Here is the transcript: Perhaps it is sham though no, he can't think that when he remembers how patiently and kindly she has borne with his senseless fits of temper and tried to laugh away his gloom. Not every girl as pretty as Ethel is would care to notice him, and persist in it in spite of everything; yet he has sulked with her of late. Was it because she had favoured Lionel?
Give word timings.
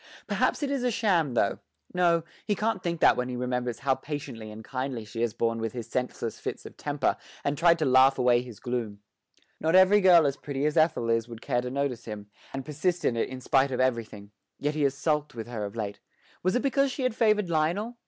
Perhaps 0.25 0.63
it 0.63 0.71
is 0.71 0.91
sham 0.91 1.35
though 1.35 1.59
no, 1.93 2.23
he 2.47 2.55
can't 2.55 2.81
think 2.81 3.01
that 3.01 3.15
when 3.15 3.29
he 3.29 3.35
remembers 3.35 3.77
how 3.77 3.93
patiently 3.93 4.49
and 4.49 4.63
kindly 4.63 5.05
she 5.05 5.21
has 5.21 5.35
borne 5.35 5.59
with 5.59 5.73
his 5.73 5.87
senseless 5.87 6.39
fits 6.39 6.65
of 6.65 6.75
temper 6.75 7.15
and 7.43 7.55
tried 7.55 7.77
to 7.77 7.85
laugh 7.85 8.17
away 8.17 8.41
his 8.41 8.59
gloom. 8.59 8.97
Not 9.59 9.75
every 9.75 10.01
girl 10.01 10.25
as 10.25 10.37
pretty 10.37 10.65
as 10.65 10.75
Ethel 10.75 11.11
is 11.11 11.27
would 11.27 11.43
care 11.43 11.61
to 11.61 11.69
notice 11.69 12.05
him, 12.05 12.25
and 12.51 12.65
persist 12.65 13.05
in 13.05 13.15
it 13.15 13.29
in 13.29 13.41
spite 13.41 13.69
of 13.71 13.79
everything; 13.79 14.31
yet 14.57 14.73
he 14.73 14.81
has 14.85 14.95
sulked 14.95 15.35
with 15.35 15.45
her 15.45 15.65
of 15.65 15.75
late. 15.75 15.99
Was 16.41 16.55
it 16.55 16.63
because 16.63 16.91
she 16.91 17.03
had 17.03 17.13
favoured 17.13 17.51
Lionel? 17.51 17.95